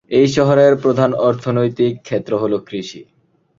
[0.11, 3.01] এই শহরের প্রধান অর্থনৈতিক ক্ষেত্র হ'ল কৃষি।